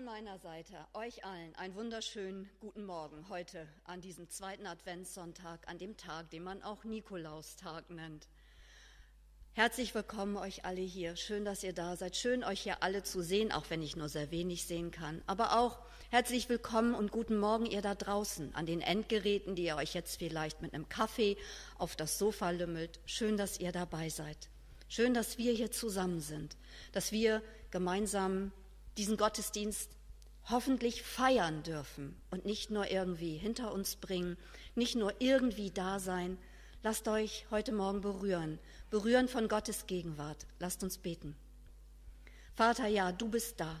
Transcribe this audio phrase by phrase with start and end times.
[0.00, 5.76] von meiner Seite euch allen einen wunderschönen guten Morgen heute an diesem zweiten Adventssonntag, an
[5.76, 8.26] dem Tag, den man auch Nikolaustag nennt.
[9.52, 11.16] Herzlich willkommen euch alle hier.
[11.16, 12.16] Schön, dass ihr da seid.
[12.16, 15.20] Schön, euch hier alle zu sehen, auch wenn ich nur sehr wenig sehen kann.
[15.26, 15.78] Aber auch
[16.10, 20.16] herzlich willkommen und guten Morgen ihr da draußen an den Endgeräten, die ihr euch jetzt
[20.16, 21.36] vielleicht mit einem Kaffee
[21.76, 23.00] auf das Sofa lümmelt.
[23.04, 24.48] Schön, dass ihr dabei seid.
[24.88, 26.56] Schön, dass wir hier zusammen sind,
[26.92, 28.50] dass wir gemeinsam
[29.00, 29.96] diesen Gottesdienst
[30.50, 34.36] hoffentlich feiern dürfen und nicht nur irgendwie hinter uns bringen,
[34.74, 36.36] nicht nur irgendwie da sein.
[36.82, 38.58] Lasst euch heute Morgen berühren,
[38.90, 40.46] berühren von Gottes Gegenwart.
[40.58, 41.34] Lasst uns beten.
[42.54, 43.74] Vater, ja, du bist da.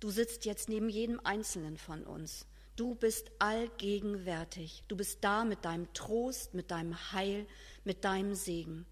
[0.00, 2.44] Du sitzt jetzt neben jedem Einzelnen von uns.
[2.76, 4.84] Du bist allgegenwärtig.
[4.86, 7.46] Du bist da mit deinem Trost, mit deinem Heil,
[7.84, 8.84] mit deinem Segen.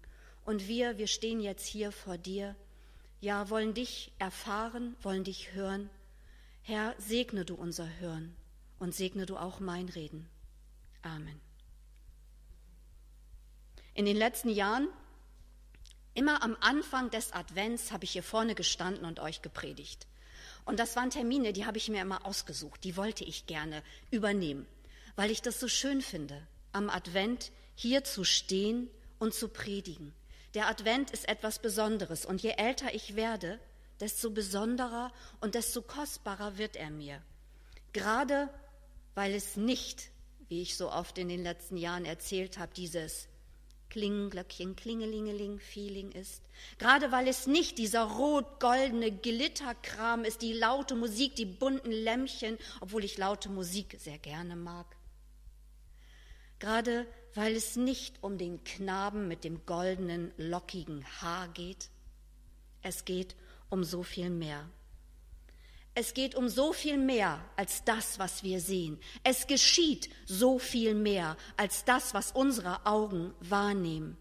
[0.43, 2.55] Und wir, wir stehen jetzt hier vor dir
[3.19, 5.89] ja, wollen dich erfahren, wollen dich hören.
[6.61, 8.35] Herr, segne du unser Hören
[8.79, 10.29] und segne du auch mein Reden.
[11.01, 11.39] Amen.
[13.93, 14.89] In den letzten Jahren,
[16.13, 20.07] immer am Anfang des Advents, habe ich hier vorne gestanden und euch gepredigt.
[20.65, 24.67] Und das waren Termine, die habe ich mir immer ausgesucht, die wollte ich gerne übernehmen,
[25.15, 30.13] weil ich das so schön finde, am Advent hier zu stehen und zu predigen.
[30.53, 33.59] Der Advent ist etwas Besonderes und je älter ich werde,
[33.99, 37.21] desto besonderer und desto kostbarer wird er mir.
[37.93, 38.49] Gerade
[39.15, 40.11] weil es nicht,
[40.47, 43.27] wie ich so oft in den letzten Jahren erzählt habe, dieses
[43.89, 46.43] Klingenglöckchen, Klingelingeling Feeling ist.
[46.77, 53.03] Gerade weil es nicht dieser rot-goldene Glitterkram ist, die laute Musik, die bunten Lämmchen, obwohl
[53.03, 54.85] ich laute Musik sehr gerne mag.
[56.59, 61.91] Gerade weil es nicht um den Knaben mit dem goldenen, lockigen Haar geht.
[62.81, 63.35] Es geht
[63.69, 64.67] um so viel mehr.
[65.93, 68.99] Es geht um so viel mehr als das, was wir sehen.
[69.23, 74.17] Es geschieht so viel mehr als das, was unsere Augen wahrnehmen.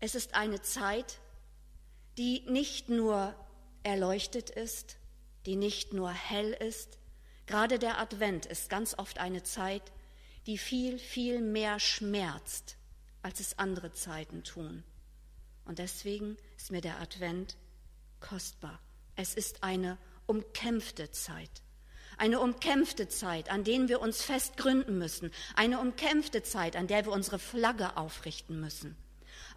[0.00, 1.20] Es ist eine Zeit,
[2.16, 3.32] die nicht nur
[3.84, 4.96] erleuchtet ist,
[5.46, 6.98] die nicht nur hell ist.
[7.46, 9.92] Gerade der Advent ist ganz oft eine Zeit,
[10.48, 12.78] die viel, viel mehr schmerzt,
[13.20, 14.82] als es andere Zeiten tun.
[15.66, 17.58] Und deswegen ist mir der Advent
[18.18, 18.80] kostbar.
[19.14, 21.50] Es ist eine umkämpfte Zeit.
[22.16, 25.32] Eine umkämpfte Zeit, an denen wir uns fest gründen müssen.
[25.54, 28.96] Eine umkämpfte Zeit, an der wir unsere Flagge aufrichten müssen.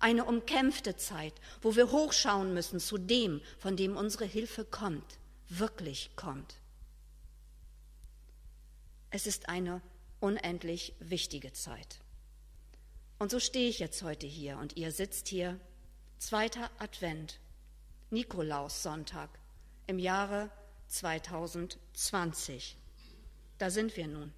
[0.02, 6.12] Eine umkämpfte Zeit, wo wir hochschauen müssen zu dem, von dem unsere Hilfe kommt, wirklich
[6.18, 6.56] kommt.
[9.10, 9.82] Es ist eine
[10.22, 12.00] unendlich wichtige Zeit.
[13.20, 15.60] Und so stehe ich jetzt heute hier und ihr sitzt hier,
[16.18, 17.40] zweiter Advent,
[18.10, 19.30] Nikolaussonntag
[19.88, 20.50] im Jahre
[20.88, 22.78] 2020.
[23.58, 24.34] Da sind wir nun.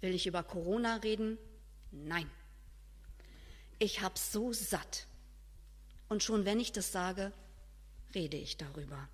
[0.00, 1.38] Will ich über Corona reden?
[1.90, 2.30] Nein.
[3.78, 5.06] Ich hab's so satt.
[6.08, 7.32] Und schon wenn ich das sage,
[8.14, 9.08] rede ich darüber.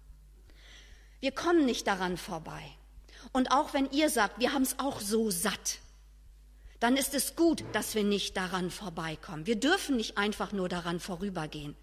[1.20, 2.62] Wir kommen nicht daran vorbei.
[3.32, 5.78] Und auch wenn ihr sagt, wir haben es auch so satt,
[6.80, 9.46] dann ist es gut, dass wir nicht daran vorbeikommen.
[9.46, 11.76] Wir dürfen nicht einfach nur daran vorübergehen.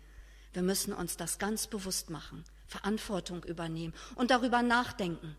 [0.53, 5.35] Wir müssen uns das ganz bewusst machen, Verantwortung übernehmen und darüber nachdenken.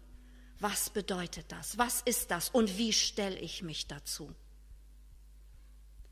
[0.60, 1.78] Was bedeutet das?
[1.78, 2.50] Was ist das?
[2.50, 4.32] Und wie stelle ich mich dazu?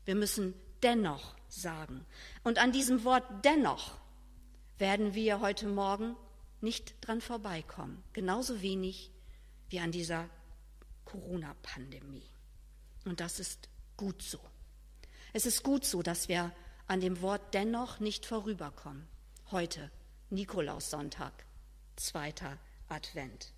[0.05, 2.05] Wir müssen dennoch sagen.
[2.43, 3.91] Und an diesem Wort dennoch
[4.77, 6.15] werden wir heute Morgen
[6.61, 8.03] nicht dran vorbeikommen.
[8.13, 9.11] Genauso wenig
[9.69, 10.29] wie an dieser
[11.05, 12.29] Corona-Pandemie.
[13.05, 14.39] Und das ist gut so.
[15.33, 16.51] Es ist gut so, dass wir
[16.87, 19.07] an dem Wort dennoch nicht vorüberkommen.
[19.51, 19.91] Heute,
[20.29, 21.45] Nikolaussonntag,
[21.95, 22.57] zweiter
[22.89, 23.53] Advent.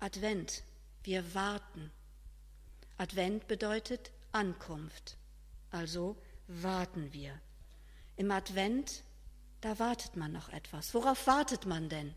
[0.00, 0.62] Advent,
[1.04, 1.90] wir warten.
[2.98, 5.16] Advent bedeutet Ankunft,
[5.70, 7.40] also warten wir.
[8.16, 9.02] Im Advent,
[9.60, 10.94] da wartet man noch etwas.
[10.94, 12.14] Worauf wartet man denn?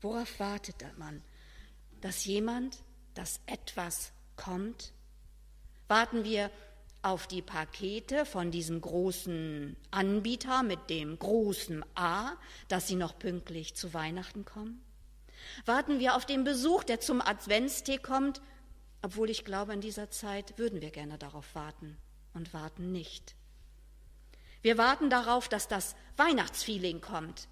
[0.00, 1.22] Worauf wartet man?
[2.04, 2.76] Dass jemand,
[3.14, 4.92] dass etwas kommt?
[5.88, 6.50] Warten wir
[7.00, 12.32] auf die Pakete von diesem großen Anbieter mit dem großen A,
[12.68, 14.84] dass sie noch pünktlich zu Weihnachten kommen?
[15.64, 18.42] Warten wir auf den Besuch, der zum Adventstee kommt,
[19.00, 21.96] obwohl ich glaube, in dieser Zeit würden wir gerne darauf warten
[22.34, 23.34] und warten nicht.
[24.60, 27.48] Wir warten darauf, dass das Weihnachtsfeeling kommt.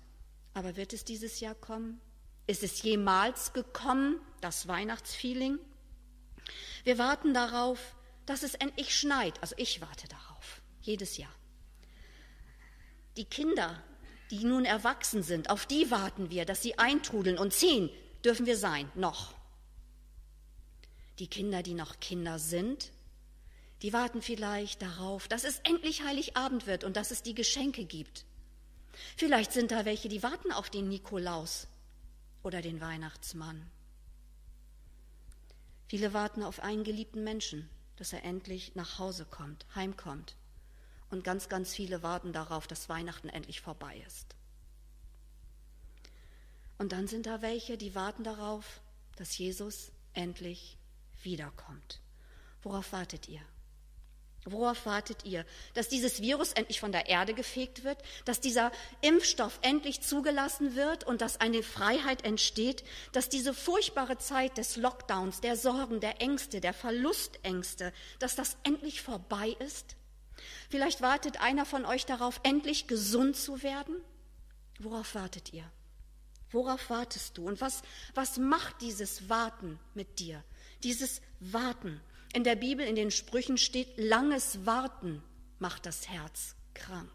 [0.53, 2.03] Aber wird es dieses Jahr kommen?
[2.47, 5.59] Ist es jemals gekommen, das Weihnachtsfeeling?
[6.85, 7.79] Wir warten darauf,
[8.27, 9.41] dass es endlich schneit.
[9.41, 11.35] Also ich warte darauf, jedes Jahr.
[13.17, 13.83] Die Kinder,
[14.31, 17.39] die nun erwachsen sind, auf die warten wir, dass sie eintrudeln.
[17.39, 17.91] Und zehn
[18.25, 19.35] dürfen wir sein, noch.
[21.19, 22.91] Die Kinder, die noch Kinder sind,
[23.83, 28.25] die warten vielleicht darauf, dass es endlich Heiligabend wird und dass es die Geschenke gibt.
[29.17, 31.67] Vielleicht sind da welche, die warten auf den Nikolaus
[32.43, 33.71] oder den Weihnachtsmann.
[35.93, 40.37] Viele warten auf einen geliebten Menschen, dass er endlich nach Hause kommt, heimkommt.
[41.11, 44.35] Und ganz, ganz viele warten darauf, dass Weihnachten endlich vorbei ist.
[46.79, 48.81] Und dann sind da welche, die warten darauf,
[49.17, 50.79] dass Jesus endlich
[51.23, 52.01] wiederkommt.
[52.63, 53.43] Worauf wartet ihr?
[54.45, 55.47] Worauf wartet ihr?
[55.75, 61.05] Dass dieses Virus endlich von der Erde gefegt wird, dass dieser Impfstoff endlich zugelassen wird
[61.05, 66.61] und dass eine Freiheit entsteht, dass diese furchtbare Zeit des Lockdowns, der Sorgen, der Ängste,
[66.61, 69.95] der Verlustängste, dass das endlich vorbei ist?
[70.71, 73.95] Vielleicht wartet einer von euch darauf, endlich gesund zu werden?
[74.81, 75.71] Worauf wartet ihr?
[76.51, 77.47] Worauf wartest du?
[77.47, 77.83] Und was,
[78.15, 80.43] was macht dieses Warten mit dir?
[80.83, 82.01] Dieses Warten.
[82.33, 85.23] In der Bibel, in den Sprüchen steht, langes Warten
[85.59, 87.11] macht das Herz krank.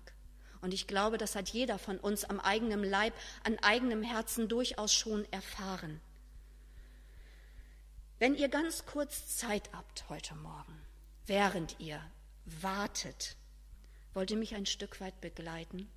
[0.62, 4.94] Und ich glaube, das hat jeder von uns am eigenen Leib, an eigenem Herzen durchaus
[4.94, 6.02] schon erfahren.
[8.20, 10.82] Wenn ihr ganz kurz Zeit habt heute Morgen,
[11.26, 12.02] während ihr
[12.46, 13.36] wartet,
[14.14, 15.88] wollt ihr mich ein Stück weit begleiten?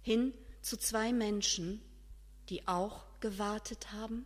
[0.00, 0.32] Hin
[0.62, 1.82] zu zwei Menschen,
[2.48, 4.24] die auch gewartet haben?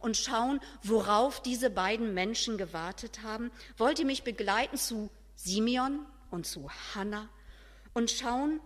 [0.00, 3.50] Und schauen, worauf diese beiden Menschen gewartet haben?
[3.76, 7.28] Wollt ihr mich begleiten zu Simeon und zu Hannah
[7.94, 8.60] und schauen,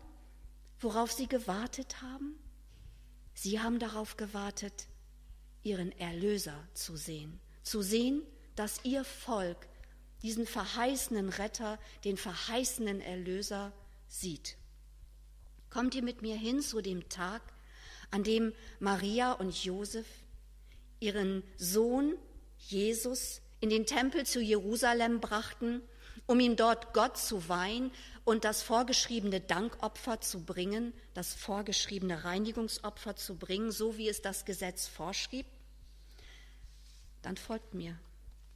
[0.80, 2.38] worauf sie gewartet haben?
[3.34, 4.86] Sie haben darauf gewartet,
[5.62, 8.22] ihren Erlöser zu sehen, zu sehen,
[8.56, 9.68] dass ihr Volk
[10.22, 13.72] diesen verheißenen Retter, den verheißenen Erlöser
[14.06, 14.56] sieht.
[15.70, 17.42] Kommt ihr mit mir hin zu dem Tag,
[18.10, 20.06] an dem Maria und Josef
[21.02, 22.16] ihren Sohn
[22.58, 25.82] Jesus in den Tempel zu Jerusalem brachten,
[26.26, 27.90] um ihm dort Gott zu weihen
[28.24, 34.44] und das vorgeschriebene Dankopfer zu bringen, das vorgeschriebene Reinigungsopfer zu bringen, so wie es das
[34.44, 35.46] Gesetz vorschrieb,
[37.22, 37.98] dann folgt mir,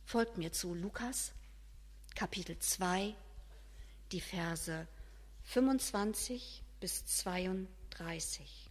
[0.04, 1.32] folgt mir zu Lukas
[2.14, 3.14] Kapitel 2,
[4.12, 4.86] die Verse
[5.44, 8.65] 25 bis 32.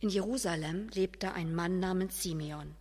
[0.00, 2.74] In Jerusalem lebte ein Mann namens Simeon.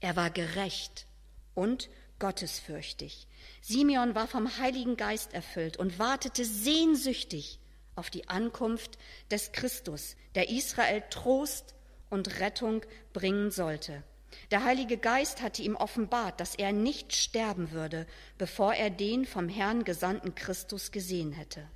[0.00, 1.06] Er war gerecht
[1.54, 3.26] und gottesfürchtig.
[3.60, 7.58] Simeon war vom Heiligen Geist erfüllt und wartete sehnsüchtig
[7.94, 8.96] auf die Ankunft
[9.30, 11.74] des Christus, der Israel Trost
[12.10, 12.82] und Rettung
[13.12, 14.02] bringen sollte.
[14.50, 18.06] Der Heilige Geist hatte ihm offenbart, dass er nicht sterben würde,
[18.38, 21.68] bevor er den vom Herrn gesandten Christus gesehen hätte.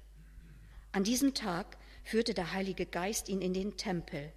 [0.92, 4.32] An diesem Tag führte der Heilige Geist ihn in den Tempel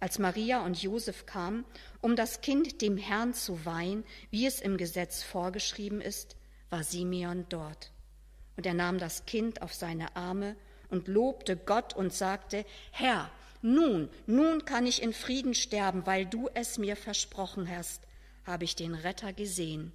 [0.00, 1.64] als Maria und Josef kamen,
[2.00, 6.36] um das Kind dem Herrn zu weihen, wie es im Gesetz vorgeschrieben ist,
[6.70, 7.92] war Simeon dort.
[8.56, 10.56] Und er nahm das Kind auf seine Arme
[10.88, 13.30] und lobte Gott und sagte, Herr,
[13.62, 18.02] nun, nun kann ich in Frieden sterben, weil du es mir versprochen hast,
[18.46, 19.92] habe ich den Retter gesehen,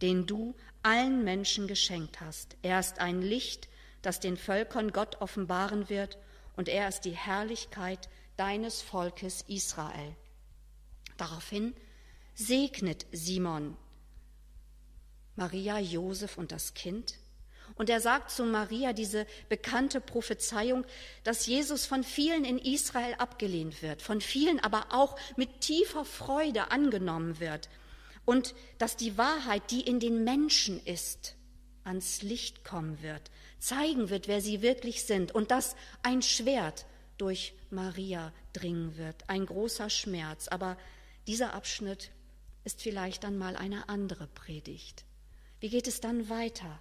[0.00, 2.56] den du allen Menschen geschenkt hast.
[2.62, 3.68] Er ist ein Licht,
[4.02, 6.18] das den Völkern Gott offenbaren wird,
[6.54, 8.08] und er ist die Herrlichkeit
[8.42, 10.16] deines Volkes Israel.
[11.16, 11.74] Daraufhin
[12.34, 13.76] segnet Simon
[15.36, 17.20] Maria, Josef und das Kind.
[17.76, 20.84] Und er sagt zu Maria diese bekannte Prophezeiung,
[21.22, 26.72] dass Jesus von vielen in Israel abgelehnt wird, von vielen aber auch mit tiefer Freude
[26.72, 27.68] angenommen wird
[28.24, 31.36] und dass die Wahrheit, die in den Menschen ist,
[31.84, 33.30] ans Licht kommen wird,
[33.60, 36.86] zeigen wird, wer sie wirklich sind und dass ein Schwert
[37.22, 39.30] durch Maria dringen wird.
[39.30, 40.48] Ein großer Schmerz.
[40.48, 40.76] Aber
[41.28, 42.10] dieser Abschnitt
[42.64, 45.04] ist vielleicht dann mal eine andere Predigt.
[45.60, 46.80] Wie geht es dann weiter?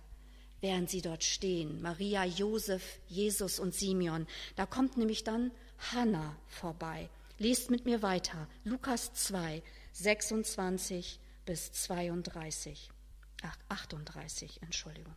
[0.59, 5.51] Während sie dort stehen, Maria, Josef, Jesus und Simeon, da kommt nämlich dann
[5.91, 7.07] Hannah vorbei.
[7.37, 8.47] Lest mit mir weiter.
[8.63, 9.61] Lukas 2,
[9.93, 12.89] 26 bis 32.
[13.43, 15.15] Ach, 38, Entschuldigung.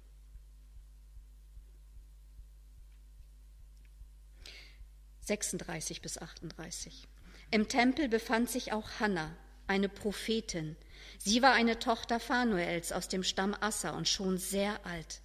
[5.24, 7.08] 36 bis 38.
[7.50, 9.34] Im Tempel befand sich auch Hannah,
[9.66, 10.76] eine Prophetin.
[11.18, 15.22] Sie war eine Tochter Phanuels aus dem Stamm Assa und schon sehr alt.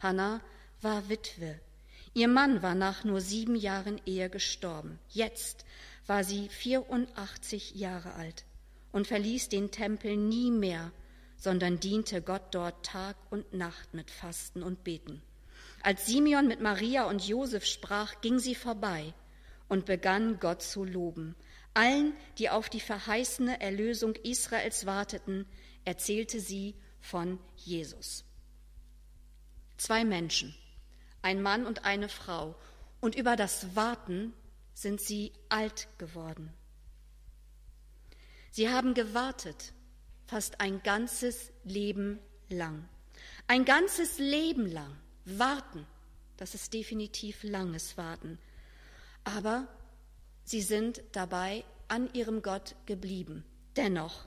[0.00, 0.42] Hannah
[0.82, 1.58] war Witwe.
[2.12, 4.98] Ihr Mann war nach nur sieben Jahren Ehe gestorben.
[5.08, 5.64] Jetzt
[6.06, 8.44] war sie 84 Jahre alt
[8.92, 10.92] und verließ den Tempel nie mehr,
[11.38, 15.22] sondern diente Gott dort Tag und Nacht mit Fasten und Beten.
[15.82, 19.14] Als Simeon mit Maria und Josef sprach, ging sie vorbei
[19.68, 21.34] und begann Gott zu loben.
[21.74, 25.46] Allen, die auf die verheißene Erlösung Israels warteten,
[25.84, 28.24] erzählte sie von Jesus.
[29.76, 30.54] Zwei Menschen,
[31.22, 32.56] ein Mann und eine Frau,
[33.00, 34.32] und über das Warten
[34.74, 36.52] sind sie alt geworden.
[38.50, 39.72] Sie haben gewartet,
[40.26, 42.88] fast ein ganzes Leben lang.
[43.46, 45.86] Ein ganzes Leben lang warten,
[46.36, 48.38] das ist definitiv langes Warten.
[49.24, 49.68] Aber
[50.44, 53.44] sie sind dabei an ihrem Gott geblieben.
[53.76, 54.26] Dennoch,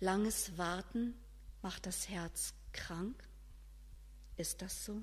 [0.00, 1.14] langes Warten
[1.62, 3.16] macht das Herz krank.
[4.36, 5.02] Ist das so?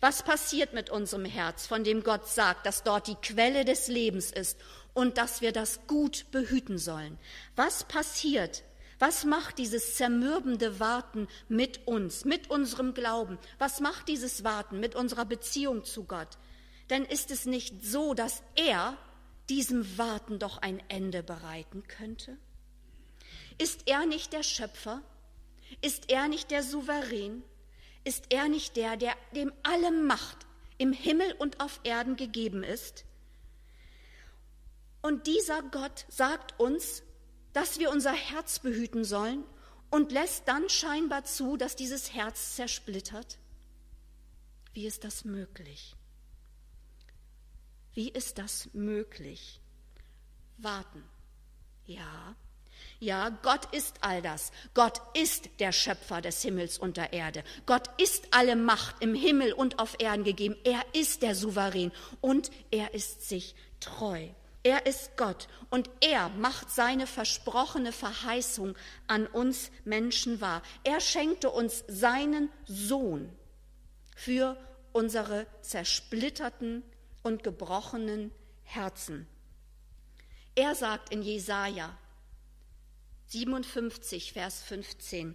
[0.00, 4.30] Was passiert mit unserem Herz, von dem Gott sagt, dass dort die Quelle des Lebens
[4.30, 4.58] ist
[4.94, 7.18] und dass wir das gut behüten sollen?
[7.56, 8.62] Was passiert?
[8.98, 13.38] Was macht dieses zermürbende Warten mit uns, mit unserem Glauben?
[13.58, 16.38] Was macht dieses Warten mit unserer Beziehung zu Gott?
[16.90, 18.96] Denn ist es nicht so, dass er
[19.48, 22.36] diesem Warten doch ein Ende bereiten könnte?
[23.58, 25.02] Ist er nicht der Schöpfer?
[25.82, 27.42] Ist er nicht der Souverän?
[28.04, 30.46] Ist er nicht der, der dem alle Macht
[30.78, 33.04] im Himmel und auf Erden gegeben ist?
[35.02, 37.02] Und dieser Gott sagt uns,
[37.52, 39.44] dass wir unser Herz behüten sollen
[39.90, 43.38] und lässt dann scheinbar zu, dass dieses Herz zersplittert?
[44.72, 45.95] Wie ist das möglich?
[47.96, 49.58] Wie ist das möglich?
[50.58, 51.02] Warten.
[51.86, 52.36] Ja,
[52.98, 54.52] ja, Gott ist all das.
[54.74, 57.42] Gott ist der Schöpfer des Himmels und der Erde.
[57.64, 60.56] Gott ist alle Macht im Himmel und auf Erden gegeben.
[60.64, 64.28] Er ist der Souverän und er ist sich treu.
[64.62, 68.76] Er ist Gott und er macht seine versprochene Verheißung
[69.06, 70.60] an uns Menschen wahr.
[70.84, 73.32] Er schenkte uns seinen Sohn
[74.14, 74.58] für
[74.92, 76.82] unsere zersplitterten
[77.26, 78.30] und gebrochenen
[78.62, 79.26] Herzen.
[80.54, 81.98] Er sagt in Jesaja
[83.26, 85.34] 57, Vers 15.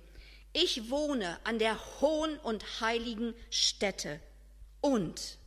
[0.53, 4.21] Ich wohne an der hohen und heiligen Stätte
[4.79, 5.37] und,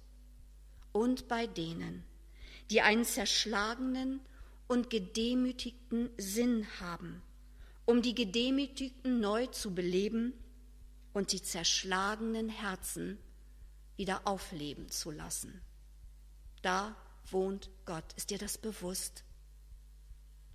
[0.93, 2.05] und bei denen,
[2.69, 4.21] die einen zerschlagenen
[4.69, 7.23] und gedemütigten Sinn haben,
[7.87, 10.35] um die Gedemütigten neu zu beleben
[11.15, 13.17] und die zerschlagenen Herzen
[13.97, 15.63] wieder aufleben zu lassen.
[16.65, 16.97] Da
[17.31, 18.05] wohnt Gott.
[18.17, 19.23] Ist dir das bewusst?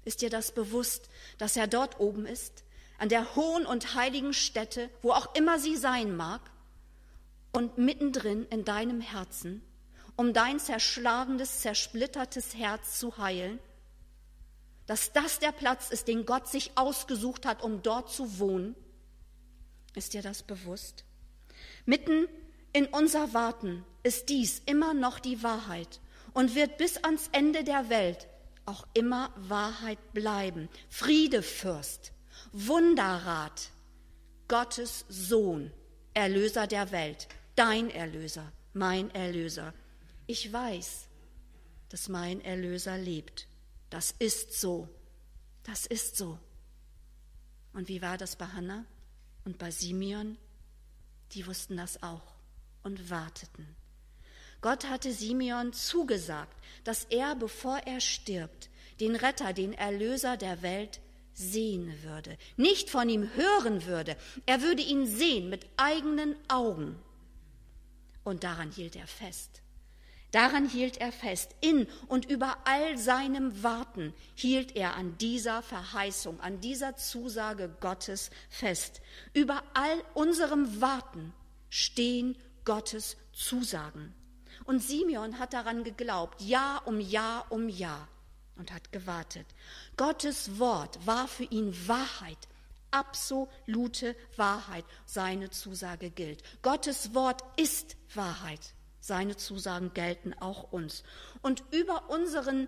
[0.06, 2.64] Ist dir das bewusst, dass er dort oben ist,
[2.98, 6.42] an der hohen und heiligen Stätte, wo auch immer sie sein mag,
[7.52, 9.62] und mittendrin in deinem Herzen,
[10.16, 13.60] um dein zerschlagenes, zersplittertes Herz zu heilen?
[14.88, 18.76] Dass das der Platz ist, den Gott sich ausgesucht hat, um dort zu wohnen?
[19.94, 21.04] Ist dir das bewusst?
[21.86, 22.28] Mitten
[22.72, 26.00] in unser Warten ist dies immer noch die Wahrheit
[26.34, 28.28] und wird bis ans Ende der Welt
[28.66, 30.70] auch immer Wahrheit bleiben.
[30.90, 32.12] Friedefürst,
[32.52, 33.72] Wunderrat,
[34.48, 35.72] Gottes Sohn,
[36.14, 39.74] Erlöser der Welt, dein Erlöser, mein Erlöser.
[40.28, 41.08] Ich weiß,
[41.90, 43.48] dass mein Erlöser lebt.
[43.90, 44.88] Das ist so.
[45.64, 46.38] Das ist so.
[47.74, 48.86] Und wie war das bei Hannah
[49.46, 50.38] und bei Simeon?
[51.32, 52.29] Die wussten das auch
[52.84, 53.76] und warteten.
[54.62, 58.70] Gott hatte Simeon zugesagt, dass er, bevor er stirbt,
[59.00, 61.00] den Retter, den Erlöser der Welt
[61.34, 66.98] sehen würde, nicht von ihm hören würde, er würde ihn sehen mit eigenen Augen.
[68.26, 69.62] Und daran hielt er fest.
[70.32, 71.56] Daran hielt er fest.
[71.62, 78.30] In und über all seinem Warten hielt er an dieser Verheißung, an dieser Zusage Gottes
[78.50, 79.02] fest.
[79.34, 81.34] Über all unserem Warten
[81.70, 82.36] stehen
[82.70, 84.14] Gottes Zusagen.
[84.66, 88.08] Und Simeon hat daran geglaubt, Jahr um Jahr um Jahr
[88.58, 89.48] und hat gewartet.
[89.98, 92.38] Gottes Wort war für ihn Wahrheit,
[92.92, 94.86] absolute Wahrheit.
[95.08, 96.44] Seine Zusage gilt.
[96.62, 98.76] Gottes Wort ist Wahrheit.
[99.00, 101.02] Seine Zusagen gelten auch uns.
[101.42, 102.68] Und über unseren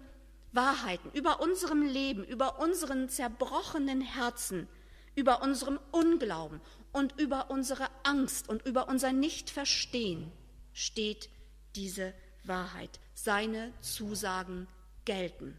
[0.51, 4.67] Wahrheiten, über unserem Leben, über unseren zerbrochenen Herzen,
[5.13, 6.59] über unserem Unglauben
[6.93, 10.31] und über unsere Angst und über unser Nichtverstehen
[10.73, 11.29] steht
[11.75, 12.99] diese Wahrheit.
[13.13, 14.67] Seine Zusagen
[15.05, 15.57] gelten.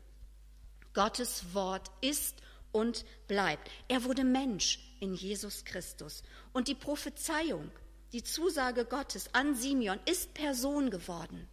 [0.94, 3.70] Gottes Wort ist und bleibt.
[3.88, 6.22] Er wurde Mensch in Jesus Christus.
[6.52, 7.70] Und die Prophezeiung,
[8.12, 11.48] die Zusage Gottes an Simeon ist Person geworden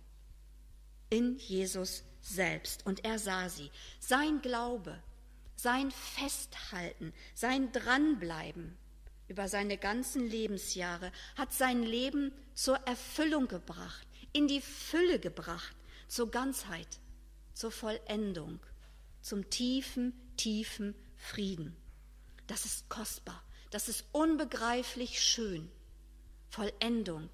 [1.10, 2.86] in Jesus selbst.
[2.86, 3.72] Und er sah sie.
[4.00, 5.02] Sein Glaube,
[5.56, 8.78] sein Festhalten, sein Dranbleiben
[9.30, 15.76] über seine ganzen Lebensjahre hat sein Leben zur Erfüllung gebracht, in die Fülle gebracht,
[16.08, 17.00] zur Ganzheit,
[17.54, 18.60] zur Vollendung,
[19.22, 21.76] zum tiefen, tiefen Frieden.
[22.48, 25.70] Das ist kostbar, das ist unbegreiflich schön.
[26.50, 27.30] Vollendung,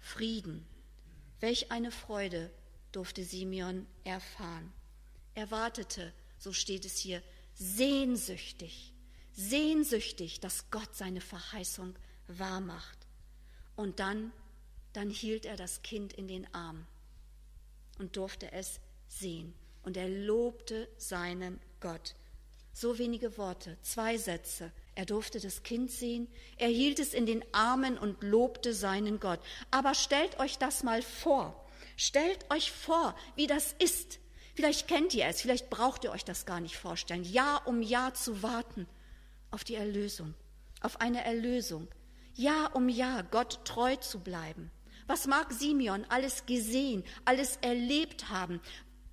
[0.00, 0.66] Frieden.
[1.40, 2.50] Welch eine Freude
[2.92, 4.72] durfte Simeon erfahren.
[5.34, 7.22] Er wartete, so steht es hier,
[7.54, 8.94] sehnsüchtig,
[9.36, 11.94] sehnsüchtig, dass Gott seine Verheißung
[12.26, 12.98] wahrmacht.
[13.76, 14.32] Und dann,
[14.94, 16.86] dann hielt er das Kind in den Arm
[17.98, 19.54] und durfte es sehen.
[19.82, 22.16] Und er lobte seinen Gott.
[22.72, 24.72] So wenige Worte, zwei Sätze.
[24.94, 26.26] Er durfte das Kind sehen,
[26.56, 29.40] er hielt es in den Armen und lobte seinen Gott.
[29.70, 31.62] Aber stellt euch das mal vor.
[31.98, 34.18] Stellt euch vor, wie das ist.
[34.54, 37.24] Vielleicht kennt ihr es, vielleicht braucht ihr euch das gar nicht vorstellen.
[37.24, 38.86] Jahr um Jahr zu warten
[39.50, 40.34] auf die Erlösung,
[40.80, 41.88] auf eine Erlösung.
[42.34, 44.70] Jahr um Jahr Gott treu zu bleiben.
[45.06, 48.60] Was mag Simeon alles gesehen, alles erlebt haben?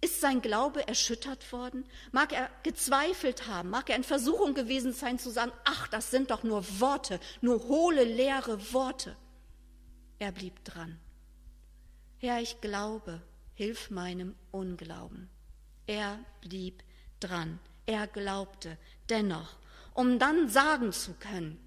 [0.02, 1.86] Ist sein Glaube erschüttert worden?
[2.12, 3.70] Mag er gezweifelt haben?
[3.70, 7.64] Mag er in Versuchung gewesen sein zu sagen, ach, das sind doch nur Worte, nur
[7.70, 9.16] hohle, leere Worte?
[10.20, 11.00] Er blieb dran.
[12.18, 13.22] Herr, ich glaube,
[13.54, 15.30] hilf meinem Unglauben.
[15.88, 16.84] Er blieb
[17.20, 17.60] dran.
[17.86, 18.78] Er glaubte
[19.10, 19.58] dennoch
[19.94, 21.60] um dann sagen zu können,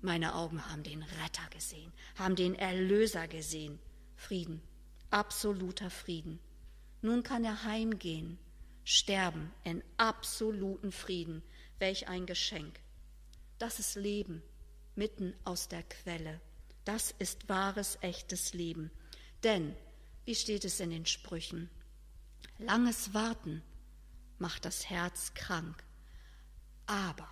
[0.00, 3.78] meine Augen haben den Retter gesehen, haben den Erlöser gesehen.
[4.16, 4.62] Frieden,
[5.10, 6.40] absoluter Frieden.
[7.00, 8.38] Nun kann er heimgehen,
[8.84, 11.42] sterben in absoluten Frieden.
[11.78, 12.80] Welch ein Geschenk.
[13.58, 14.42] Das ist Leben
[14.94, 16.40] mitten aus der Quelle.
[16.84, 18.90] Das ist wahres, echtes Leben.
[19.42, 19.74] Denn,
[20.24, 21.70] wie steht es in den Sprüchen,
[22.58, 23.62] langes Warten
[24.38, 25.82] macht das Herz krank.
[26.86, 27.28] Aber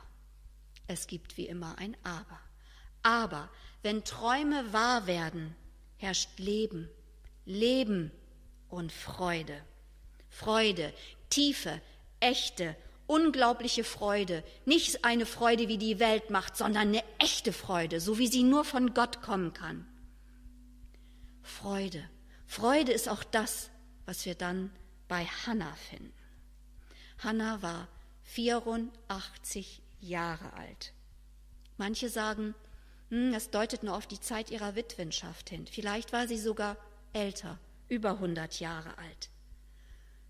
[0.86, 2.40] es gibt wie immer ein Aber.
[3.02, 3.50] Aber
[3.82, 5.54] wenn Träume wahr werden,
[5.96, 6.88] herrscht Leben,
[7.44, 8.10] Leben
[8.68, 9.60] und Freude.
[10.28, 10.92] Freude,
[11.30, 11.80] tiefe,
[12.21, 14.45] echte, unglaubliche Freude.
[14.64, 18.64] Nicht eine Freude, wie die Welt macht, sondern eine echte Freude, so wie sie nur
[18.64, 19.86] von Gott kommen kann.
[21.42, 22.08] Freude.
[22.47, 23.71] Freude ist auch das,
[24.06, 24.71] was wir dann
[25.08, 26.12] bei Hannah finden.
[27.18, 27.88] Hannah war
[28.25, 30.93] 84 Jahre alt.
[31.78, 32.54] Manche sagen,
[33.08, 35.67] hm, das deutet nur auf die Zeit ihrer Witwenschaft hin.
[35.67, 36.76] Vielleicht war sie sogar
[37.12, 39.30] älter, über 100 Jahre alt.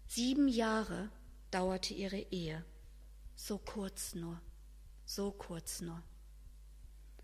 [0.06, 1.08] Sieben Jahre
[1.50, 2.64] dauerte ihre Ehe.
[3.34, 4.40] So kurz nur,
[5.04, 6.02] so kurz nur.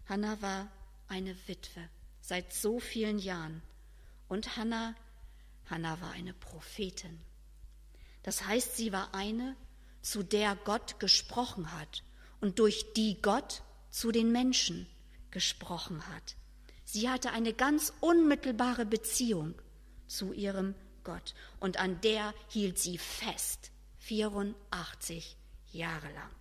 [0.06, 0.68] Hannah war
[1.06, 1.88] eine Witwe
[2.20, 3.62] seit so vielen Jahren.
[4.28, 4.94] Und Hannah,
[5.68, 7.20] Hannah war eine Prophetin.
[8.22, 9.54] Das heißt, sie war eine,
[10.02, 12.02] zu der Gott gesprochen hat
[12.40, 14.87] und durch die Gott zu den Menschen
[15.31, 16.37] gesprochen hat.
[16.85, 19.55] Sie hatte eine ganz unmittelbare Beziehung
[20.07, 20.74] zu ihrem
[21.05, 25.37] Gott und an der hielt sie fest, 84
[25.72, 26.35] Jahre lang.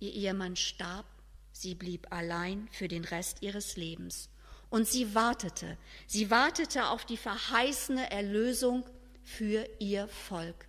[0.00, 1.06] Ihr Ehemann starb,
[1.52, 4.30] sie blieb allein für den Rest ihres Lebens
[4.70, 8.84] und sie wartete, sie wartete auf die verheißene Erlösung
[9.22, 10.66] für ihr Volk.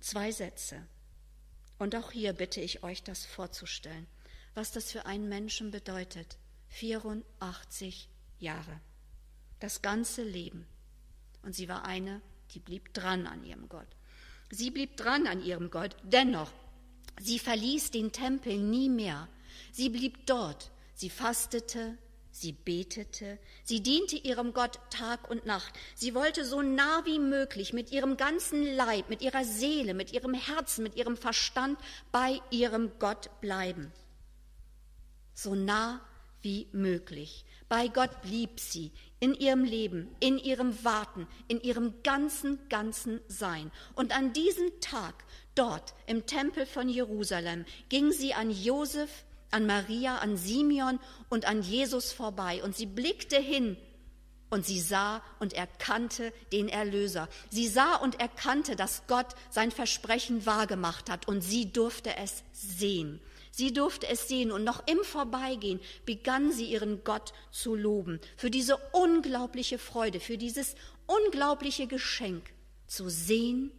[0.00, 0.86] Zwei Sätze.
[1.82, 4.06] Und auch hier bitte ich euch, das vorzustellen,
[4.54, 6.38] was das für einen Menschen bedeutet.
[6.68, 8.80] 84 Jahre.
[9.58, 10.64] Das ganze Leben.
[11.42, 13.88] Und sie war eine, die blieb dran an ihrem Gott.
[14.48, 15.96] Sie blieb dran an ihrem Gott.
[16.04, 16.52] Dennoch,
[17.20, 19.26] sie verließ den Tempel nie mehr.
[19.72, 20.70] Sie blieb dort.
[20.94, 21.98] Sie fastete,
[22.34, 25.74] Sie betete, sie diente ihrem Gott Tag und Nacht.
[25.94, 30.32] Sie wollte so nah wie möglich mit ihrem ganzen Leib, mit ihrer Seele, mit ihrem
[30.32, 31.78] Herzen, mit ihrem Verstand
[32.10, 33.92] bei ihrem Gott bleiben.
[35.34, 36.00] So nah
[36.40, 37.44] wie möglich.
[37.68, 43.70] Bei Gott blieb sie in ihrem Leben, in ihrem Warten, in ihrem ganzen, ganzen Sein.
[43.94, 45.14] Und an diesem Tag,
[45.54, 51.62] dort im Tempel von Jerusalem, ging sie an Josef, an Maria, an Simeon und an
[51.62, 52.62] Jesus vorbei.
[52.62, 53.76] Und sie blickte hin
[54.50, 57.28] und sie sah und erkannte den Erlöser.
[57.50, 63.20] Sie sah und erkannte, dass Gott sein Versprechen wahrgemacht hat und sie durfte es sehen.
[63.50, 68.50] Sie durfte es sehen und noch im Vorbeigehen begann sie ihren Gott zu loben für
[68.50, 70.74] diese unglaubliche Freude, für dieses
[71.06, 72.50] unglaubliche Geschenk
[72.86, 73.70] zu sehen,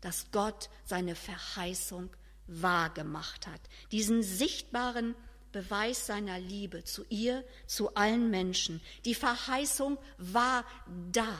[0.00, 2.10] dass Gott seine Verheißung
[2.46, 3.60] wahr gemacht hat.
[3.92, 5.14] Diesen sichtbaren
[5.52, 8.80] Beweis seiner Liebe zu ihr, zu allen Menschen.
[9.04, 10.64] Die Verheißung war
[11.12, 11.38] da,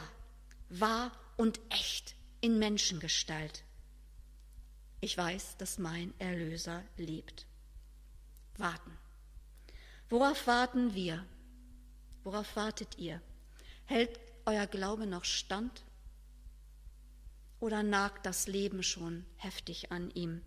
[0.69, 3.65] war und echt in Menschengestalt.
[5.01, 7.47] Ich weiß, dass mein Erlöser lebt.
[8.57, 8.97] Warten.
[10.09, 11.25] Worauf warten wir?
[12.25, 13.21] Worauf wartet ihr?
[13.85, 15.85] Hält euer Glaube noch stand?
[17.61, 20.43] Oder nagt das Leben schon heftig an ihm?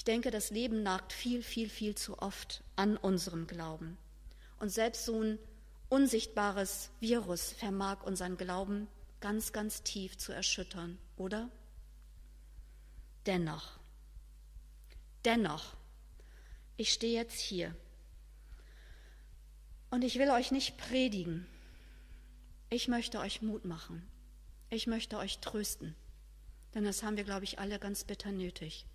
[0.00, 3.98] Ich denke, das Leben nagt viel, viel, viel zu oft an unserem Glauben.
[4.58, 5.38] Und selbst so ein
[5.90, 8.88] unsichtbares Virus vermag unseren Glauben
[9.20, 11.50] ganz, ganz tief zu erschüttern, oder?
[13.26, 13.78] Dennoch,
[15.26, 15.76] dennoch,
[16.78, 17.76] ich stehe jetzt hier
[19.90, 21.46] und ich will euch nicht predigen.
[22.70, 24.08] Ich möchte euch Mut machen.
[24.70, 25.94] Ich möchte euch trösten.
[26.72, 28.86] Denn das haben wir, glaube ich, alle ganz bitter nötig.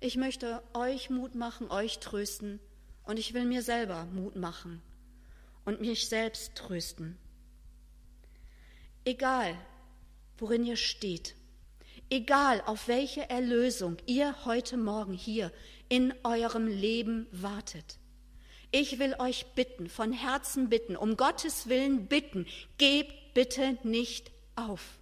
[0.00, 2.60] Ich möchte euch Mut machen, euch trösten.
[3.04, 4.82] Und ich will mir selber Mut machen
[5.64, 7.16] und mich selbst trösten.
[9.04, 9.56] Egal,
[10.36, 11.34] worin ihr steht,
[12.10, 15.50] egal auf welche Erlösung ihr heute Morgen hier
[15.88, 17.98] in eurem Leben wartet,
[18.70, 24.98] ich will euch bitten, von Herzen bitten, um Gottes Willen bitten, gebt bitte nicht auf.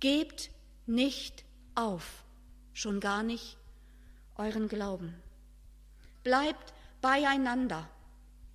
[0.00, 0.50] Gebt
[0.86, 1.44] nicht
[1.74, 2.24] auf,
[2.72, 3.58] schon gar nicht
[4.38, 5.14] euren Glauben.
[6.22, 7.88] Bleibt beieinander.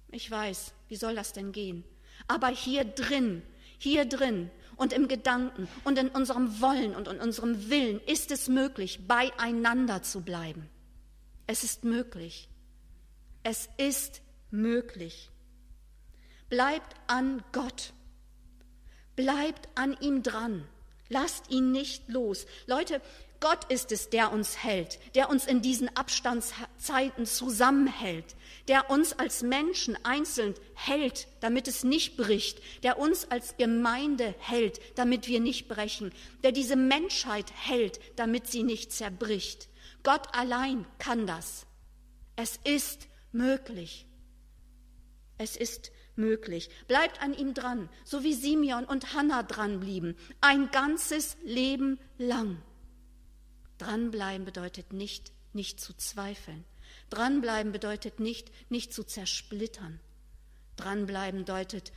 [0.10, 1.84] Ich weiß, wie soll das denn gehen?
[2.28, 3.42] Aber hier drin,
[3.78, 8.48] hier drin und im Gedanken und in unserem Wollen und in unserem Willen ist es
[8.48, 10.70] möglich, beieinander zu bleiben.
[11.48, 12.50] Es ist möglich.
[13.44, 15.30] Es ist möglich.
[16.50, 17.94] Bleibt an Gott.
[19.16, 20.68] Bleibt an ihm dran.
[21.10, 22.46] Lasst ihn nicht los.
[22.68, 23.02] Leute,
[23.42, 28.36] Gott ist es, der uns hält, der uns in diesen Abstandszeiten zusammenhält,
[28.68, 34.80] der uns als Menschen einzeln hält, damit es nicht bricht, der uns als Gemeinde hält,
[34.96, 39.70] damit wir nicht brechen, der diese Menschheit hält, damit sie nicht zerbricht.
[40.04, 41.66] Gott allein kann das.
[42.36, 44.06] Es ist möglich.
[45.40, 46.70] Es ist möglich.
[46.88, 52.62] Bleibt an ihm dran, so wie Simeon und Hannah dran blieben, ein ganzes Leben lang.
[53.82, 56.64] Dranbleiben bedeutet nicht, nicht zu zweifeln.
[57.10, 60.00] Dranbleiben bedeutet nicht, nicht zu zersplittern.
[60.78, 61.92] Dranbleiben bedeutet,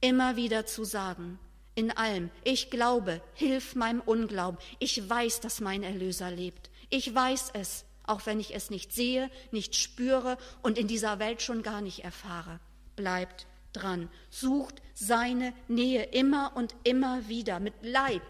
[0.00, 1.38] immer wieder zu sagen,
[1.74, 4.58] in allem, ich glaube, hilf meinem Unglauben.
[4.78, 6.70] Ich weiß, dass mein Erlöser lebt.
[6.88, 11.42] Ich weiß es auch wenn ich es nicht sehe, nicht spüre und in dieser Welt
[11.42, 12.60] schon gar nicht erfahre.
[12.96, 18.22] Bleibt dran, sucht seine Nähe immer und immer wieder mit Leib,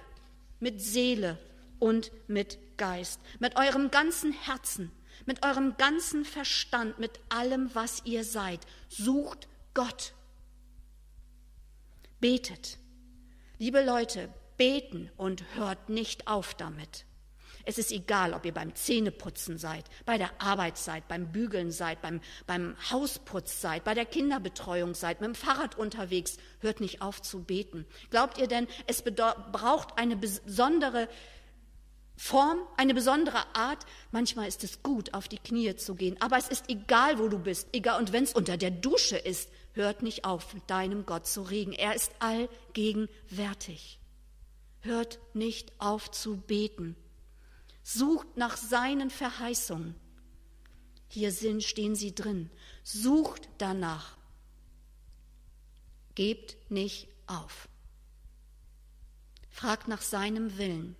[0.60, 1.38] mit Seele
[1.78, 4.90] und mit Geist, mit eurem ganzen Herzen,
[5.26, 8.60] mit eurem ganzen Verstand, mit allem, was ihr seid.
[8.88, 10.14] Sucht Gott.
[12.20, 12.78] Betet.
[13.58, 17.06] Liebe Leute, beten und hört nicht auf damit.
[17.66, 22.02] Es ist egal, ob ihr beim Zähneputzen seid, bei der Arbeit seid, beim Bügeln seid,
[22.02, 26.36] beim, beim Hausputz seid, bei der Kinderbetreuung seid, mit dem Fahrrad unterwegs.
[26.60, 27.86] Hört nicht auf zu beten.
[28.10, 31.08] Glaubt ihr denn, es braucht eine besondere
[32.16, 33.84] Form, eine besondere Art.
[34.12, 37.38] Manchmal ist es gut, auf die Knie zu gehen, aber es ist egal, wo du
[37.38, 41.26] bist, egal, und wenn es unter der Dusche ist, hört nicht auf, mit deinem Gott
[41.26, 41.72] zu reden.
[41.72, 43.98] Er ist allgegenwärtig.
[44.80, 46.96] Hört nicht auf zu beten.
[47.82, 49.94] Sucht nach seinen Verheißungen.
[51.08, 52.50] Hier sind, stehen sie drin.
[52.82, 54.16] Sucht danach.
[56.14, 57.68] Gebt nicht auf.
[59.50, 60.96] Fragt nach seinem Willen,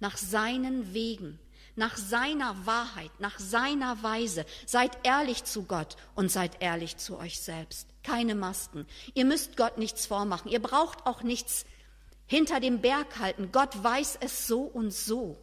[0.00, 1.38] nach seinen Wegen,
[1.76, 4.44] nach seiner Wahrheit, nach seiner Weise.
[4.66, 7.88] Seid ehrlich zu Gott und seid ehrlich zu euch selbst.
[8.02, 8.86] Keine Masken.
[9.14, 10.50] Ihr müsst Gott nichts vormachen.
[10.50, 11.64] Ihr braucht auch nichts
[12.26, 13.50] hinter dem Berg halten.
[13.52, 15.38] Gott weiß es so und so.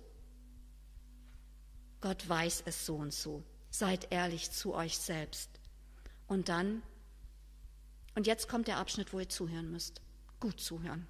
[2.01, 3.43] Gott weiß es so und so.
[3.69, 5.49] Seid ehrlich zu euch selbst.
[6.27, 6.81] Und dann,
[8.15, 10.01] und jetzt kommt der Abschnitt, wo ihr zuhören müsst.
[10.39, 11.07] Gut zuhören.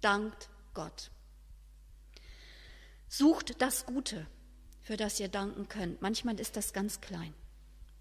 [0.00, 1.10] Dankt Gott.
[3.08, 4.26] Sucht das Gute,
[4.82, 6.02] für das ihr danken könnt.
[6.02, 7.34] Manchmal ist das ganz klein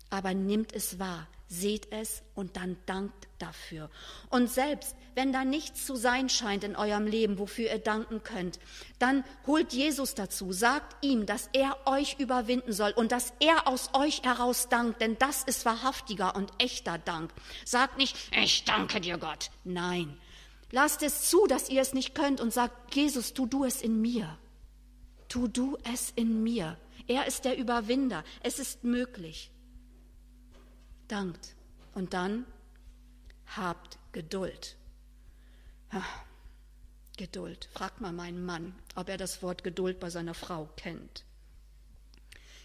[0.09, 3.89] aber nimmt es wahr, seht es und dann dankt dafür.
[4.29, 8.59] Und selbst wenn da nichts zu sein scheint in eurem Leben, wofür ihr danken könnt,
[8.97, 13.89] dann holt Jesus dazu, sagt ihm, dass er euch überwinden soll und dass er aus
[13.93, 17.31] euch heraus dankt, denn das ist wahrhaftiger und echter Dank.
[17.65, 19.51] Sagt nicht, ich danke dir Gott.
[19.63, 20.17] Nein,
[20.71, 24.01] lasst es zu, dass ihr es nicht könnt und sagt, Jesus, tu du es in
[24.01, 24.37] mir.
[25.27, 26.77] Tu du es in mir.
[27.07, 28.23] Er ist der Überwinder.
[28.41, 29.51] Es ist möglich
[31.07, 31.55] dankt
[31.93, 32.45] und dann
[33.55, 34.75] habt Geduld.
[37.17, 37.69] Geduld.
[37.71, 41.23] Fragt mal meinen Mann, ob er das Wort Geduld bei seiner Frau kennt.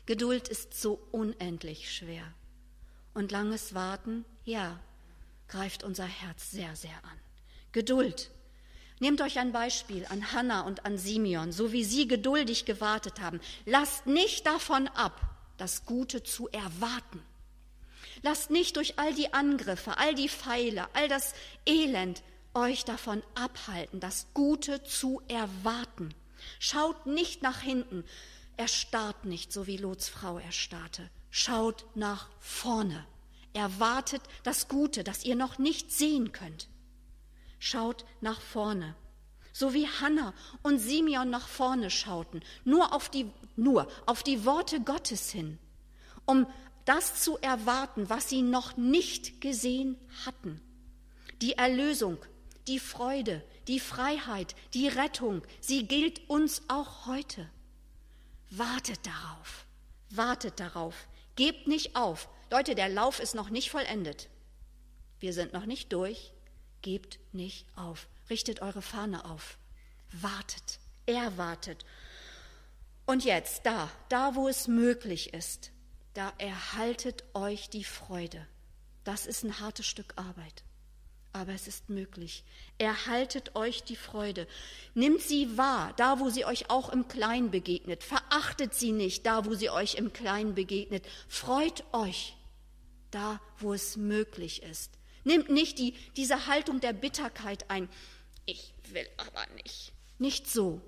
[0.07, 2.25] Geduld ist so unendlich schwer.
[3.15, 4.81] Und langes Warten, ja,
[5.47, 7.19] greift unser Herz sehr, sehr an.
[7.73, 8.31] Geduld.
[9.01, 13.41] Nehmt euch ein Beispiel an Hannah und an Simeon, so wie sie geduldig gewartet haben.
[13.65, 15.21] Lasst nicht davon ab,
[15.57, 17.23] das Gute zu erwarten.
[18.23, 21.33] Lasst nicht durch all die Angriffe, all die Pfeile, all das
[21.65, 26.15] Elend euch davon abhalten, das Gute zu erwarten.
[26.59, 28.05] Schaut nicht nach hinten,
[28.59, 31.09] erstarrt nicht, so wie Lots Frau erstarrte.
[31.31, 33.07] Schaut nach vorne.
[33.55, 36.69] Erwartet das Gute, das ihr noch nicht sehen könnt.
[37.61, 38.97] Schaut nach vorne.
[39.53, 44.81] So wie Hannah und Simeon nach vorne schauten, nur auf die, nur auf die Worte
[44.81, 45.59] Gottes hin,
[46.25, 46.47] um
[46.87, 50.61] das zu erwarten, was sie noch nicht gesehen hatten.
[51.43, 52.17] Die Erlösung,
[52.67, 57.49] die Freude, die Freiheit, die Rettung, sie gilt uns auch heute.
[58.49, 59.67] Wartet darauf,
[60.09, 60.95] wartet darauf,
[61.37, 62.29] gebt nicht auf.
[62.51, 64.31] Leute, der Lauf ist noch nicht vollendet.
[65.19, 66.33] Wir sind noch nicht durch.
[66.83, 68.09] Gebt nicht auf.
[68.29, 69.59] Richtet eure Fahne auf.
[70.13, 70.79] Wartet.
[71.07, 71.85] Er wartet.
[73.07, 75.73] Und jetzt, da, da, wo es möglich ist,
[76.15, 78.47] da erhaltet euch die Freude.
[79.05, 80.63] Das ist ein hartes Stück Arbeit
[81.33, 82.45] aber es ist möglich.
[82.79, 84.47] Erhaltet euch die Freude.
[84.95, 88.03] Nimmt sie wahr, da wo sie euch auch im Kleinen begegnet.
[88.03, 91.07] Verachtet sie nicht, da wo sie euch im Kleinen begegnet.
[91.29, 92.37] Freut euch,
[93.11, 94.99] da wo es möglich ist.
[95.31, 97.89] Nimmt nicht die, diese Haltung der Bitterkeit ein.
[98.47, 99.93] Ich will aber nicht.
[100.19, 100.81] Nicht so.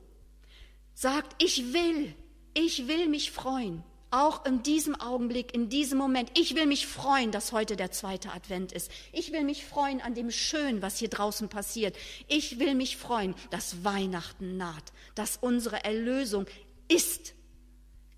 [0.94, 2.12] Sagt, ich will,
[2.52, 6.30] ich will mich freuen auch in diesem Augenblick, in diesem Moment.
[6.38, 8.90] Ich will mich freuen, dass heute der zweite Advent ist.
[9.10, 11.96] Ich will mich freuen an dem Schön, was hier draußen passiert.
[12.28, 16.46] Ich will mich freuen, dass Weihnachten naht, dass unsere Erlösung
[16.88, 17.32] ist,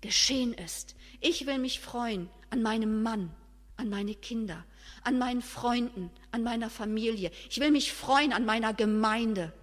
[0.01, 0.95] geschehen ist.
[1.21, 3.31] Ich will mich freuen an meinem Mann,
[3.77, 4.65] an meine Kinder,
[5.05, 7.31] an meinen Freunden, an meiner Familie.
[7.49, 9.53] Ich will mich freuen an meiner Gemeinde.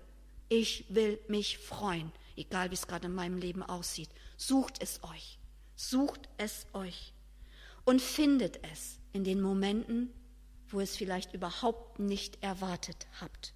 [0.49, 4.09] Ich will mich freuen, egal wie es gerade in meinem Leben aussieht.
[4.37, 5.39] Sucht es euch.
[5.75, 7.13] Sucht es euch
[7.85, 10.13] und findet es in den Momenten,
[10.69, 13.53] wo es vielleicht überhaupt nicht erwartet habt.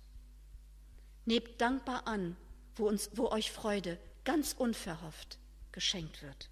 [1.25, 2.37] Nehmt dankbar an,
[2.75, 5.39] wo, uns, wo euch Freude ganz unverhofft
[5.73, 6.51] geschenkt wird.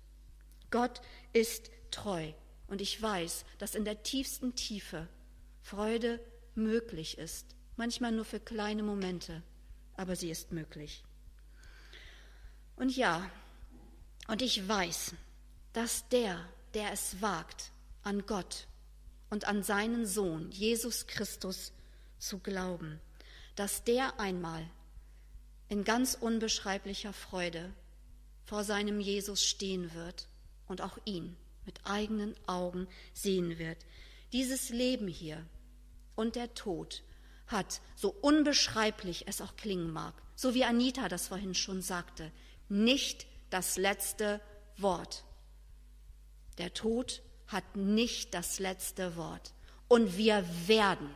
[0.70, 1.00] Gott
[1.32, 2.32] ist treu
[2.68, 5.08] und ich weiß, dass in der tiefsten Tiefe
[5.64, 6.20] Freude
[6.54, 9.42] möglich ist, manchmal nur für kleine Momente,
[9.96, 11.02] aber sie ist möglich.
[12.76, 13.30] Und ja,
[14.28, 15.14] und ich weiß,
[15.72, 17.72] dass der, der es wagt,
[18.02, 18.66] an Gott
[19.30, 21.72] und an seinen Sohn Jesus Christus
[22.18, 23.00] zu glauben,
[23.56, 24.68] dass der einmal
[25.70, 27.72] in ganz unbeschreiblicher Freude
[28.44, 30.28] vor seinem Jesus stehen wird
[30.66, 33.78] und auch ihn mit eigenen Augen sehen wird.
[34.34, 35.42] Dieses Leben hier
[36.16, 37.02] und der Tod
[37.46, 42.32] hat, so unbeschreiblich es auch klingen mag, so wie Anita das vorhin schon sagte,
[42.68, 44.40] nicht das letzte
[44.76, 45.24] Wort.
[46.58, 49.52] Der Tod hat nicht das letzte Wort.
[49.88, 51.10] Und wir werden,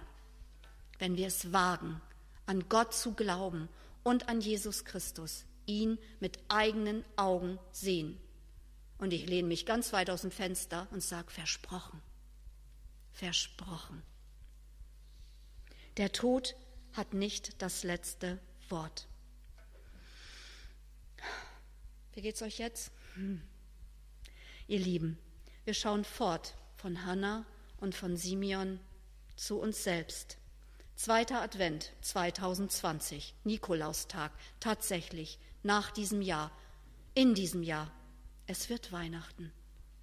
[0.98, 2.00] wenn wir es wagen,
[2.46, 3.68] an Gott zu glauben
[4.02, 8.18] und an Jesus Christus, ihn mit eigenen Augen sehen.
[8.98, 12.00] Und ich lehne mich ganz weit aus dem Fenster und sage, versprochen,
[13.12, 14.02] versprochen.
[15.98, 16.54] Der Tod
[16.92, 19.08] hat nicht das letzte Wort.
[22.12, 22.92] Wie geht's euch jetzt?
[23.14, 23.42] Hm.
[24.68, 25.18] Ihr Lieben,
[25.64, 27.44] wir schauen fort von Hannah
[27.80, 28.78] und von Simeon
[29.34, 30.38] zu uns selbst.
[30.94, 34.30] Zweiter Advent 2020, Nikolaustag,
[34.60, 36.52] tatsächlich nach diesem Jahr,
[37.14, 37.90] in diesem Jahr.
[38.46, 39.52] Es wird Weihnachten.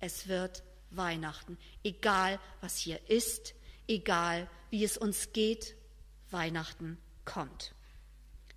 [0.01, 1.57] Es wird Weihnachten.
[1.85, 3.55] Egal, was hier ist,
[3.87, 5.77] egal, wie es uns geht,
[6.35, 7.73] Weihnachten kommt.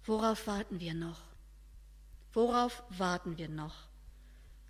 [0.04, 1.22] Worauf warten wir noch?
[2.32, 3.88] Worauf warten wir noch?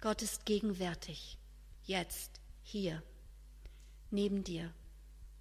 [0.00, 1.38] Gott ist gegenwärtig
[1.88, 3.02] jetzt, hier,
[4.10, 4.72] neben dir.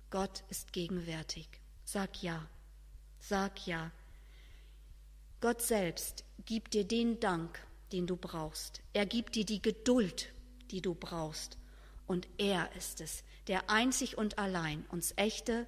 [0.09, 1.47] Gott ist gegenwärtig.
[1.83, 2.47] Sag ja,
[3.19, 3.91] sag ja.
[5.41, 7.59] Gott selbst gibt dir den Dank,
[7.91, 8.81] den du brauchst.
[8.93, 10.33] Er gibt dir die Geduld,
[10.71, 11.57] die du brauchst.
[12.07, 15.67] Und er ist es, der einzig und allein uns echte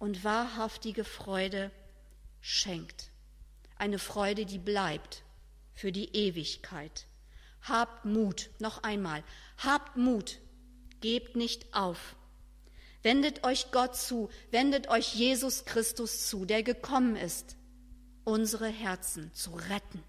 [0.00, 1.70] und wahrhaftige Freude
[2.40, 3.10] schenkt.
[3.76, 5.22] Eine Freude, die bleibt
[5.74, 7.06] für die Ewigkeit.
[7.62, 9.22] Habt Mut, noch einmal,
[9.58, 10.38] habt Mut,
[11.00, 12.16] gebt nicht auf.
[13.02, 17.56] Wendet euch Gott zu, wendet euch Jesus Christus zu, der gekommen ist,
[18.24, 20.02] unsere Herzen zu retten,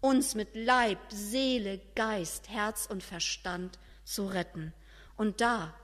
[0.00, 4.74] uns mit Leib, Seele, Geist, Herz und Verstand zu retten
[5.16, 5.74] und da,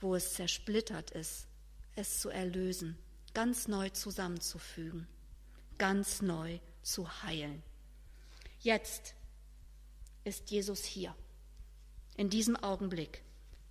[0.00, 1.46] wo es zersplittert ist,
[1.96, 2.96] es zu erlösen,
[3.34, 5.08] ganz neu zusammenzufügen,
[5.78, 7.62] ganz neu zu heilen.
[8.60, 9.14] Jetzt
[10.24, 11.14] ist Jesus hier,
[12.16, 13.22] in diesem Augenblick,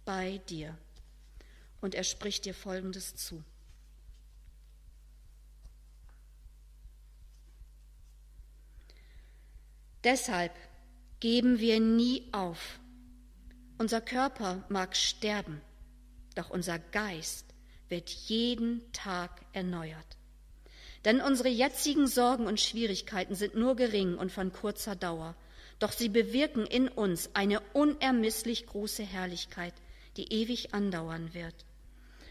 [0.05, 0.77] bei dir.
[1.81, 3.43] Und er spricht dir Folgendes zu.
[10.03, 10.53] Deshalb
[11.19, 12.79] geben wir nie auf.
[13.77, 15.61] Unser Körper mag sterben,
[16.35, 17.44] doch unser Geist
[17.89, 20.17] wird jeden Tag erneuert.
[21.05, 25.35] Denn unsere jetzigen Sorgen und Schwierigkeiten sind nur gering und von kurzer Dauer,
[25.77, 29.73] doch sie bewirken in uns eine unermesslich große Herrlichkeit,
[30.17, 31.53] die ewig andauern wird.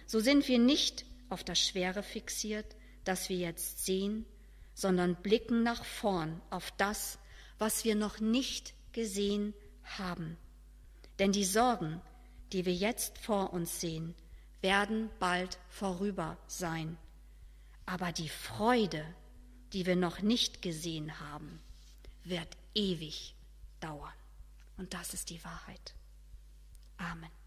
[0.06, 2.66] So sind wir nicht auf das Schwere fixiert,
[3.04, 4.24] das wir jetzt sehen,
[4.74, 7.18] sondern blicken nach vorn auf das,
[7.58, 10.36] was wir noch nicht gesehen haben.
[11.18, 12.00] Denn die Sorgen,
[12.52, 14.14] die wir jetzt vor uns sehen,
[14.64, 16.96] werden bald vorüber sein.
[17.84, 19.04] Aber die Freude,
[19.74, 21.60] die wir noch nicht gesehen haben,
[22.24, 23.34] wird ewig
[23.78, 24.14] dauern.
[24.78, 25.94] Und das ist die Wahrheit.
[26.96, 27.43] Amen.